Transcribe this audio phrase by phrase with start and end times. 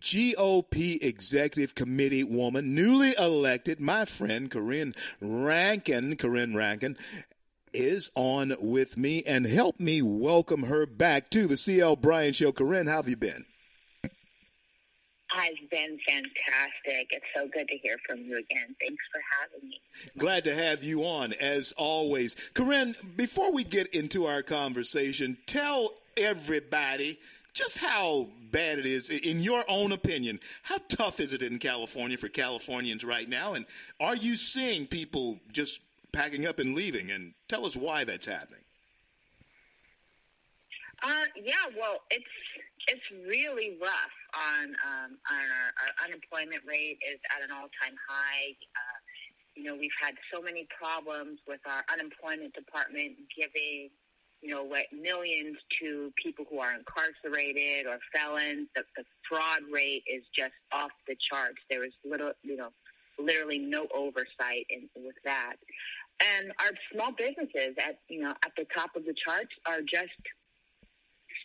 [0.00, 6.96] GOP Executive Committee woman, newly elected, my friend Corrin Rankin, Corrin Rankin,
[7.72, 12.52] is on with me and help me welcome her back to the CL Bryant Show.
[12.52, 13.44] Corrin, how have you been?
[15.30, 17.08] I've been fantastic.
[17.10, 18.74] It's so good to hear from you again.
[18.80, 19.80] Thanks for having me.
[20.16, 22.34] Glad to have you on, as always.
[22.54, 27.18] Corinne, before we get into our conversation, tell everybody
[27.58, 30.38] just how bad it is, in your own opinion.
[30.62, 33.54] How tough is it in California for Californians right now?
[33.54, 33.66] And
[33.98, 35.80] are you seeing people just
[36.12, 37.10] packing up and leaving?
[37.10, 38.62] And tell us why that's happening.
[41.02, 42.24] Uh, yeah, well, it's
[42.86, 44.16] it's really rough.
[44.34, 48.54] On um, on our, our unemployment rate is at an all time high.
[48.76, 48.98] Uh,
[49.56, 53.90] you know, we've had so many problems with our unemployment department giving
[54.40, 58.68] you know, what millions to people who are incarcerated or felons.
[58.74, 61.58] The, the fraud rate is just off the charts.
[61.70, 62.68] There is little, you know,
[63.18, 65.56] literally no oversight in, with that.
[66.20, 70.14] And our small businesses at, you know, at the top of the charts are just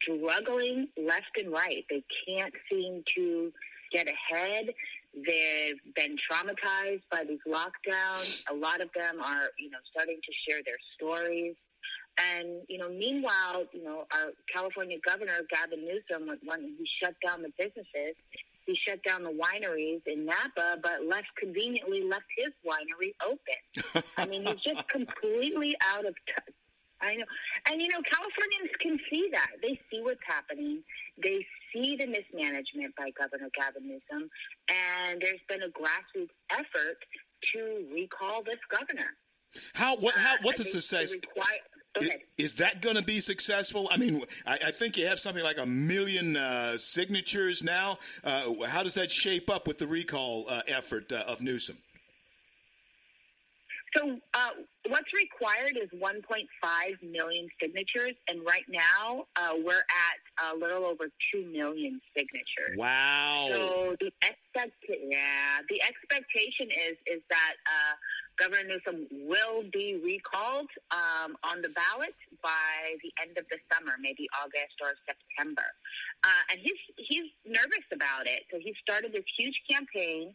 [0.00, 1.84] struggling left and right.
[1.88, 3.52] They can't seem to
[3.92, 4.66] get ahead.
[5.14, 8.42] They've been traumatized by these lockdowns.
[8.50, 11.54] A lot of them are, you know, starting to share their stories.
[12.18, 17.42] And, you know, meanwhile, you know, our California governor, Gavin Newsom, when he shut down
[17.42, 18.16] the businesses,
[18.66, 24.04] he shut down the wineries in Napa, but left conveniently left his winery open.
[24.16, 26.54] I mean, he's just completely out of touch.
[27.00, 27.24] I know.
[27.68, 29.50] And, you know, Californians can see that.
[29.60, 30.82] They see what's happening.
[31.20, 34.30] They see the mismanagement by Governor Gavin Newsom.
[34.70, 36.98] And there's been a grassroots effort
[37.54, 39.10] to recall this governor.
[39.74, 41.14] How, what, how, what's uh, the success?
[41.14, 41.58] Require,
[42.00, 43.88] is, is, that going to be successful?
[43.90, 47.98] I mean, I, I, think you have something like a million uh, signatures now.
[48.24, 51.76] Uh, how does that shape up with the recall uh, effort uh, of Newsom?
[53.96, 54.48] So, uh,
[54.88, 56.46] what's required is 1.5
[57.02, 62.78] million signatures, and right now uh, we're at a little over 2 million signatures.
[62.78, 63.48] Wow!
[63.50, 67.54] So the expect yeah, the expectation is is that
[68.38, 73.92] Governor Newsom will be recalled um, on the ballot by the end of the summer,
[74.00, 75.66] maybe August or September.
[76.24, 78.44] Uh, and he's he's nervous about it.
[78.50, 80.34] So he started this huge campaign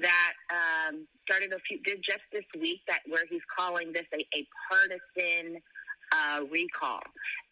[0.00, 4.46] that um, started a few just this week that where he's calling this a, a
[4.70, 5.60] partisan
[6.12, 7.00] uh, recall.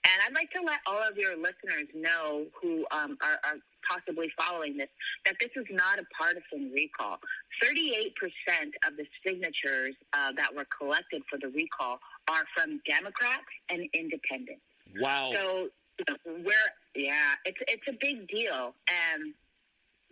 [0.05, 3.59] And I'd like to let all of your listeners know who um, are, are
[3.89, 4.89] possibly following this
[5.25, 7.19] that this is not a partisan recall.
[7.63, 8.13] 38%
[8.87, 14.63] of the signatures uh, that were collected for the recall are from Democrats and independents.
[15.01, 15.31] Wow.
[15.33, 15.69] So
[16.27, 18.75] we're, yeah, it's, it's a big deal.
[18.87, 19.35] And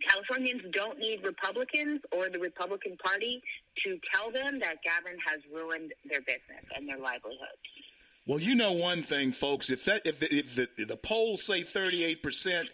[0.09, 3.41] Californians don't need Republicans or the Republican Party
[3.85, 7.63] to tell them that Gavin has ruined their business and their livelihoods.
[8.27, 9.69] Well, you know one thing, folks.
[9.69, 12.69] If that if the, if the, the polls say thirty eight percent,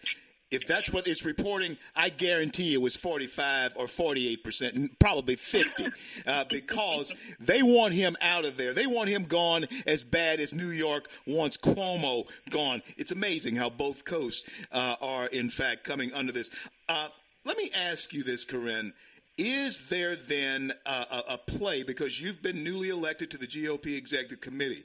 [0.50, 5.88] if that's what it's reporting, I guarantee it was 45 or 48 percent, probably 50,
[6.26, 8.72] uh, because they want him out of there.
[8.72, 12.82] They want him gone as bad as New York wants Cuomo gone.
[12.96, 16.50] It's amazing how both coasts uh, are, in fact, coming under this.
[16.88, 17.08] Uh,
[17.44, 18.92] let me ask you this, Corrin.
[19.36, 24.40] Is there then a, a play, because you've been newly elected to the GOP Executive
[24.40, 24.84] Committee?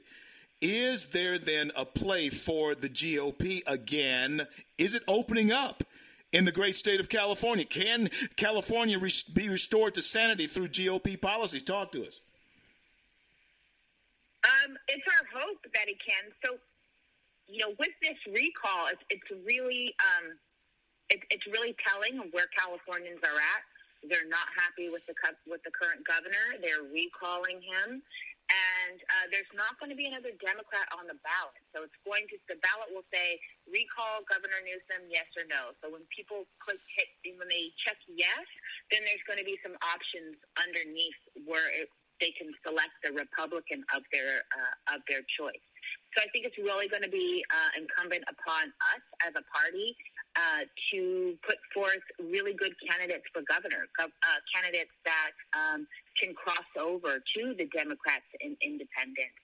[0.60, 4.46] Is there then a play for the GOP again?
[4.76, 5.84] Is it opening up
[6.32, 7.64] in the great state of California?
[7.64, 11.60] Can California re- be restored to sanity through GOP policy?
[11.60, 12.20] Talk to us.
[14.44, 16.32] Um, it's our hope that it can.
[16.44, 16.58] So,
[17.46, 20.38] you know, with this recall, it's, it's really um,
[21.10, 23.62] it, it's really telling where Californians are at.
[24.08, 25.14] They're not happy with the
[25.46, 26.54] with the current governor.
[26.62, 28.02] They're recalling him,
[28.48, 31.60] and uh, there's not going to be another Democrat on the ballot.
[31.76, 33.36] So it's going to the ballot will say
[33.68, 35.76] recall Governor Newsom, yes or no.
[35.84, 38.44] So when people click hit, when they check yes,
[38.88, 41.92] then there's going to be some options underneath where it,
[42.24, 45.62] they can select the Republican of their uh, of their choice.
[46.16, 49.92] So I think it's really going to be uh, incumbent upon us as a party
[50.38, 50.62] uh,
[50.94, 54.06] to put forth really good candidates for governor, uh,
[54.54, 55.82] candidates that um,
[56.14, 59.34] can cross over to the Democrats and independents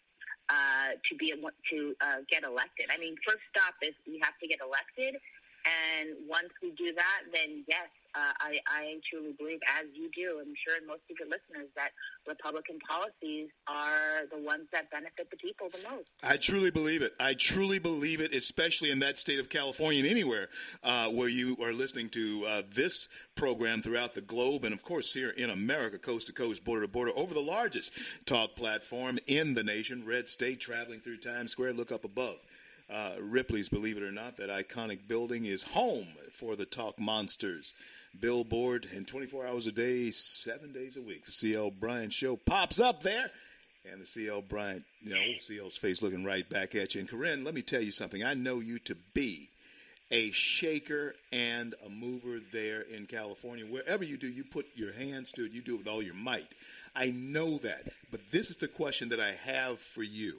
[0.49, 2.87] uh, to be able to uh, get elected.
[2.95, 5.19] I mean, first stop is we have to get elected,
[5.67, 10.41] and once we do that, then yes, uh, I, I truly believe, as you do,
[10.41, 11.91] I'm sure and most of your listeners, that
[12.27, 16.11] Republican policies are the ones that benefit the people the most.
[16.23, 17.13] I truly believe it.
[17.19, 20.49] I truly believe it, especially in that state of California and anywhere
[20.83, 25.13] uh, where you are listening to uh, this program throughout the globe, and of course
[25.13, 27.93] here in America, coast to coast, border to border, over the largest
[28.27, 31.75] talk platform in the nation, Red State, traveling through Times Square.
[31.75, 32.37] Look up above.
[32.89, 37.75] Uh, Ripley's, believe it or not, that iconic building is home for the Talk Monsters
[38.21, 41.25] billboard, and 24 hours a day, seven days a week.
[41.25, 43.31] The CL Bryant Show pops up there.
[43.91, 47.01] And the CL Bryant, you know, CL's face looking right back at you.
[47.01, 48.25] And Corrin, let me tell you something.
[48.25, 49.51] I know you to be
[50.11, 53.67] a shaker and a mover there in California.
[53.67, 56.15] Wherever you do, you put your hands to it, you do it with all your
[56.15, 56.49] might.
[56.97, 57.89] I know that.
[58.11, 60.39] But this is the question that I have for you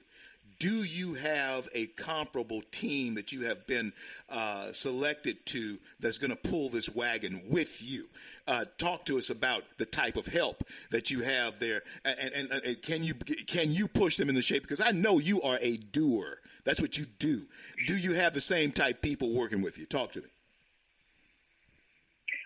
[0.59, 3.93] do you have a comparable team that you have been
[4.29, 8.07] uh, selected to that's going to pull this wagon with you?
[8.47, 12.51] Uh, talk to us about the type of help that you have there, and, and,
[12.51, 14.61] and, can you can you push them in the shape?
[14.61, 16.39] Because I know you are a doer.
[16.63, 17.43] That's what you do.
[17.87, 19.85] Do you have the same type people working with you?
[19.85, 20.27] Talk to me.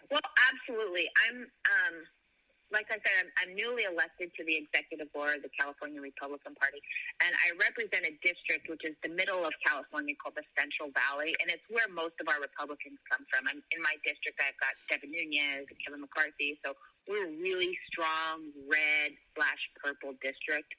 [0.09, 0.21] Well,
[0.51, 1.09] absolutely.
[1.27, 1.41] I'm.
[1.41, 2.05] Um
[2.69, 6.53] like I said, I'm, I'm newly elected to the executive board of the California Republican
[6.53, 6.81] Party,
[7.25, 11.33] and I represent a district which is the middle of California called the Central Valley,
[11.41, 13.49] and it's where most of our Republicans come from.
[13.49, 16.77] I'm, in my district, I've got Devin Nunes and Kevin McCarthy, so
[17.09, 20.69] we're a really strong red slash purple district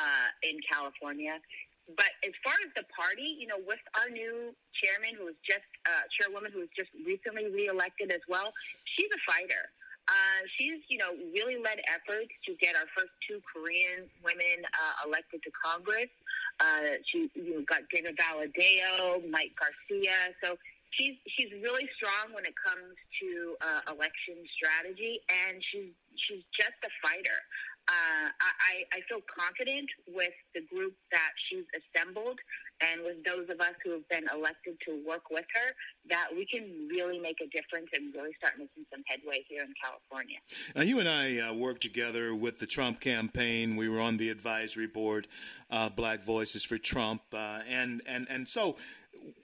[0.00, 1.36] uh, in California.
[1.84, 5.68] But as far as the party, you know, with our new chairman, who was just
[5.84, 8.56] uh, chairwoman, who was just recently reelected as well,
[8.96, 9.68] she's a fighter.
[10.08, 15.08] Uh, she's, you know, really led efforts to get our first two Korean women uh,
[15.08, 16.12] elected to Congress.
[16.60, 20.36] Uh, she you know, got David Valadao, Mike Garcia.
[20.44, 20.56] So
[20.90, 26.78] she's she's really strong when it comes to uh, election strategy, and she's she's just
[26.84, 27.40] a fighter
[27.88, 32.40] uh, I, I feel confident with the group that she's assembled
[32.92, 35.74] and with those of us who have been elected to work with her
[36.08, 39.72] that we can really make a difference and really start making some headway here in
[39.82, 40.38] California.
[40.74, 43.76] Now, you and I uh, worked together with the Trump campaign.
[43.76, 45.26] We were on the advisory board,
[45.70, 48.76] uh, Black Voices for Trump, uh, and and and so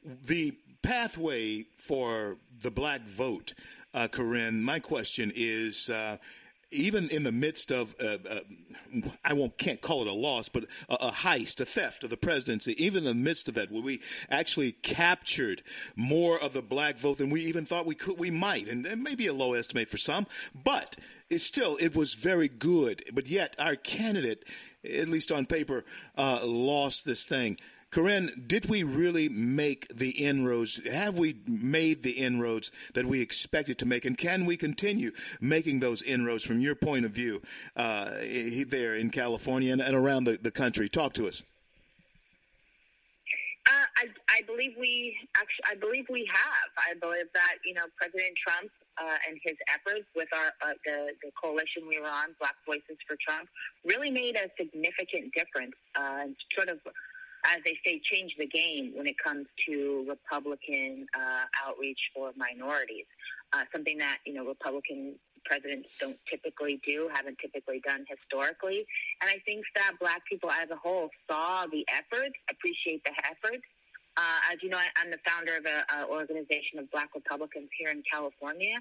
[0.04, 3.54] the pathway for the black vote,
[3.94, 4.60] uh, Corrin.
[4.60, 6.16] My question is uh,
[6.70, 8.40] even in the midst of, uh, uh,
[9.24, 12.16] I won't can't call it a loss, but a, a, heist, a theft of the
[12.16, 14.00] presidency, even in the midst of that, where we
[14.30, 15.62] actually captured
[15.96, 19.02] more of the black vote than we even thought we could, we might, and, and
[19.02, 20.26] maybe a low estimate for some,
[20.64, 20.96] but
[21.28, 23.02] it's still it was very good.
[23.12, 24.44] But yet our candidate,
[24.84, 25.84] at least on paper,
[26.16, 27.58] uh, lost this thing.
[27.90, 30.88] Corrin, did we really make the inroads?
[30.88, 34.04] Have we made the inroads that we expected to make?
[34.04, 35.10] And can we continue
[35.40, 37.42] making those inroads from your point of view
[37.76, 38.10] uh,
[38.68, 40.88] there in California and, and around the, the country?
[40.88, 41.42] Talk to us.
[43.68, 44.04] Uh, I,
[44.38, 45.64] I believe we actually.
[45.70, 46.70] I believe we have.
[46.78, 51.12] I believe that you know President Trump uh, and his efforts with our uh, the
[51.22, 53.48] the coalition we were on, Black Voices for Trump,
[53.84, 55.74] really made a significant difference.
[55.94, 56.78] Uh, sort of
[57.46, 63.06] as they say, change the game when it comes to Republican uh, outreach for minorities.
[63.52, 68.86] Uh, something that you know Republican presidents don't typically do, haven't typically done historically.
[69.20, 73.64] And I think that Black people as a whole saw the efforts, appreciate the efforts.
[74.16, 78.02] Uh, as you know, I'm the founder of an organization of Black Republicans here in
[78.10, 78.74] California.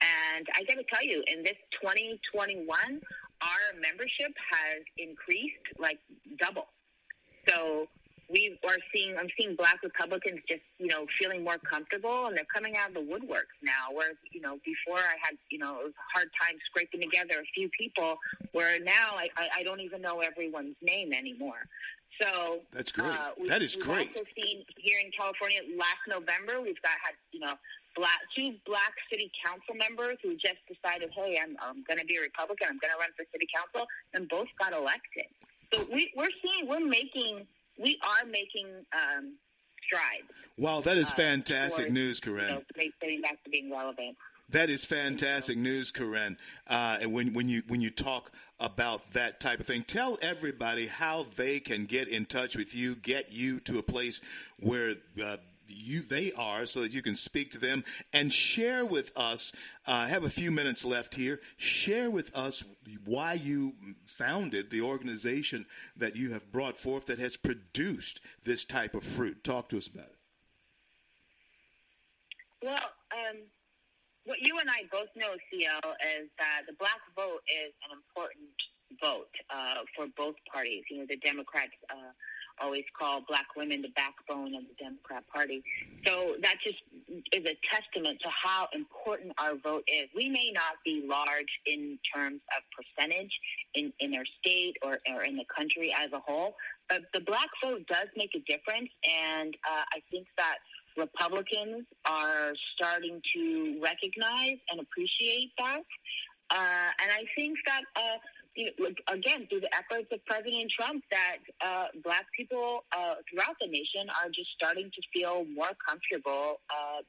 [0.00, 2.68] And I got to tell you, in this 2021,
[3.42, 5.98] our membership has increased like
[6.38, 6.68] double.
[7.48, 7.88] So
[8.28, 12.50] we are seeing I'm seeing black Republicans just, you know, feeling more comfortable and they're
[12.52, 13.92] coming out of the woodworks now.
[13.92, 17.40] Where, you know, before I had, you know, it was a hard time scraping together
[17.40, 18.16] a few people
[18.52, 21.68] where now I, I, I don't even know everyone's name anymore.
[22.20, 23.12] So that's great.
[23.12, 24.08] Uh, that is we've great.
[24.08, 27.54] Also seen here in California last November, we've got had you know
[27.94, 32.16] black two black city council members who just decided, hey, I'm I'm going to be
[32.16, 32.68] a Republican.
[32.70, 35.28] I'm going to run for city council, and both got elected.
[35.72, 37.46] So we, we're seeing we're making
[37.78, 39.36] we are making um,
[39.84, 40.30] strides.
[40.58, 42.48] Wow, that is uh, fantastic uh, news, Corrin.
[42.48, 42.62] You know,
[43.00, 44.16] getting back to being relevant.
[44.48, 46.36] That is fantastic news, Corrin.
[46.68, 48.30] Uh, and when, when you when you talk
[48.60, 52.94] about that type of thing, tell everybody how they can get in touch with you,
[52.94, 54.20] get you to a place
[54.60, 55.36] where uh,
[55.68, 59.52] you they are so that you can speak to them and share with us
[59.86, 62.64] uh, I have a few minutes left here share with us
[63.04, 68.94] why you founded the organization that you have brought forth that has produced this type
[68.94, 70.16] of fruit talk to us about it
[72.62, 73.36] well um,
[74.26, 75.86] what you and I both know, CL,
[76.18, 78.50] is that the black vote is an important
[78.98, 80.82] vote uh, for both parties.
[80.90, 82.10] You know, the Democrats uh,
[82.60, 85.62] always call black women the backbone of the Democrat Party.
[86.06, 86.78] So that just
[87.32, 90.08] is a testament to how important our vote is.
[90.14, 93.32] We may not be large in terms of percentage
[93.74, 96.54] in, in our state or, or in the country as a whole,
[96.88, 98.90] but the black vote does make a difference.
[99.04, 100.56] And uh, I think that
[100.96, 105.82] Republicans are starting to recognize and appreciate that.
[106.50, 108.18] Uh, and I think that uh,
[108.56, 113.56] you know, again, through the efforts of President Trump, that uh, black people uh, throughout
[113.60, 117.02] the nation are just starting to feel more comfortable uh,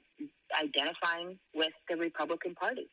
[0.62, 2.90] identifying with the Republican Party.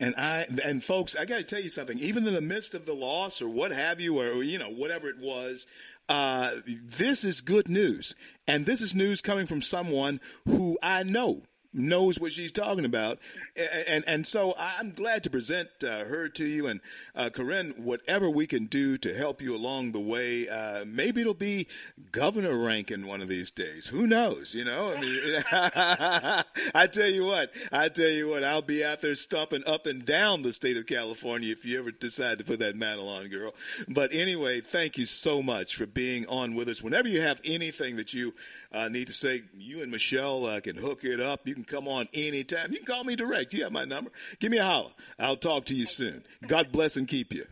[0.00, 1.98] And I and folks, I got to tell you something.
[1.98, 5.08] Even in the midst of the loss or what have you, or you know whatever
[5.08, 5.66] it was,
[6.08, 8.14] uh, this is good news,
[8.46, 13.18] and this is news coming from someone who I know knows what she's talking about,
[13.56, 16.66] and and, and so I'm glad to present uh, her to you.
[16.66, 16.80] And
[17.14, 21.34] uh, Corrin, whatever we can do to help you along the way, uh, maybe it'll
[21.34, 21.66] be
[22.12, 23.88] governor Rankin one of these days.
[23.88, 24.54] Who knows?
[24.54, 25.44] You know, I mean,
[26.74, 30.04] I tell you what, I tell you what, I'll be out there stomping up and
[30.04, 33.54] down the state of California if you ever decide to put that mantle on, girl.
[33.88, 36.82] But anyway, thank you so much for being on with us.
[36.82, 38.34] Whenever you have anything that you
[38.72, 41.46] uh, need to say, you and Michelle uh, can hook it up.
[41.46, 42.70] You can come on anytime.
[42.70, 43.52] You can call me direct.
[43.52, 44.10] You have my number.
[44.38, 44.90] Give me a holler.
[45.18, 46.22] I'll talk to you soon.
[46.46, 47.46] God bless and keep you.